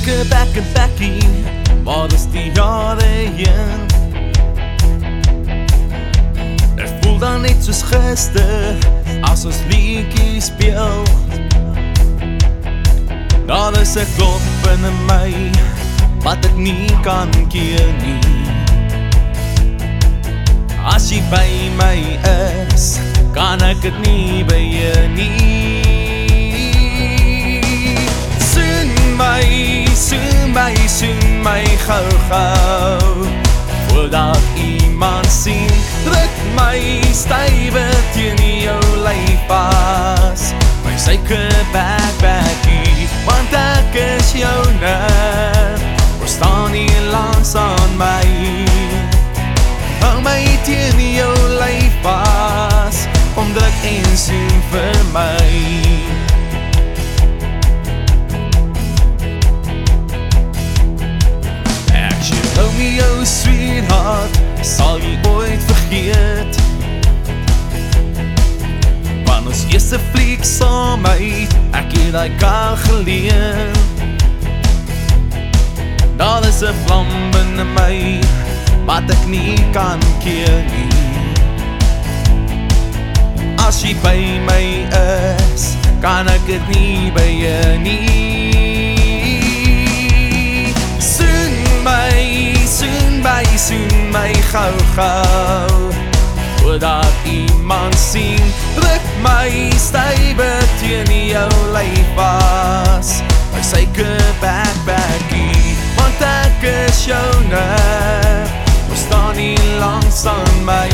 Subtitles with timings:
[0.00, 1.22] seker back en backie
[1.84, 3.80] Waar is die jare heen?
[6.76, 8.76] Het voel dan net soos gister
[9.20, 11.04] As ons liedjie speel.
[13.46, 15.50] Daar is een klop in my
[16.22, 18.20] Wat ek nie kan keer nie.
[20.84, 21.98] As jy by my
[22.74, 22.98] is
[23.36, 25.79] Kan ek het nie by jy nie
[31.90, 33.26] gauw gauw
[33.88, 35.70] Voordat iemand sien,
[36.04, 40.52] druk my stuive teen jou lijf pas
[40.84, 45.82] My suiker backpackie, want ek is jou net.
[46.20, 48.24] Oor staan nie langs aan my
[50.00, 51.19] Hou my teen jou
[63.20, 66.58] jou sweetheart sal jy ooit vergeet?
[69.26, 73.76] Want ons eerste vlieg saam uit ek het die kar geleen
[76.20, 78.20] Daar is een vlam binnen my
[78.88, 80.88] wat ek nie kan keer nie.
[83.64, 84.64] As jy by my
[85.52, 85.72] is
[86.04, 88.39] kan ek het nie by jy nie
[93.66, 95.88] soen my gauw gauw
[96.56, 98.40] Voordat iemand sien
[98.74, 103.20] Druk my stuive teen jou lijf was.
[103.52, 108.48] My suiker backpackie Want ek is jou net
[108.88, 110.88] Maar staan nie langs aan my.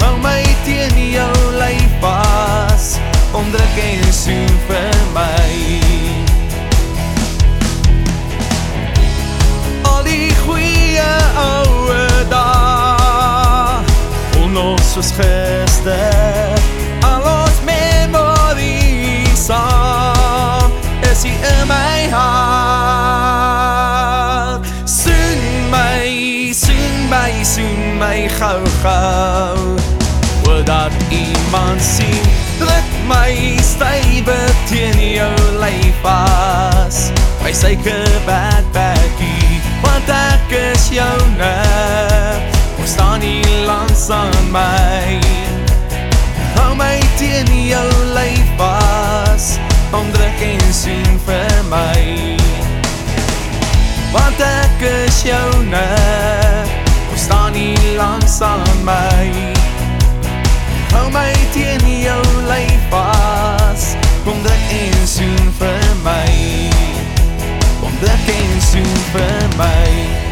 [0.00, 2.96] Hou my teen jou lijf was
[3.32, 5.79] Om druk en soen vir my
[28.00, 29.76] my gauw gauw
[30.42, 32.24] Voordat iemand sien
[32.58, 37.10] Druk my stuive teen jou lijf vas
[37.44, 42.58] My suiker backpackie Want ek is jou net
[42.90, 45.20] staan nie langs aan my.
[46.54, 49.58] Hou my teen jou lijf pas
[49.92, 52.36] Om druk en sien vir my.
[54.12, 56.49] Want ek is jou nie
[58.30, 59.52] langs aan my.
[60.92, 66.70] Hou my teen jou lijf pas Kom druk en sien vir my.
[67.80, 70.29] Kom druk en sien vir my